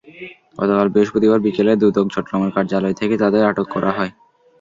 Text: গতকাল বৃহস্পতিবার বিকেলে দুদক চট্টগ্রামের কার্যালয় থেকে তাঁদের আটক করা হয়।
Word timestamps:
গতকাল 0.57 0.87
বৃহস্পতিবার 0.89 1.39
বিকেলে 1.45 1.71
দুদক 1.81 2.05
চট্টগ্রামের 2.13 2.51
কার্যালয় 2.55 2.95
থেকে 2.99 3.15
তাঁদের 3.21 3.47
আটক 3.49 3.67
করা 3.75 3.91
হয়। 3.97 4.11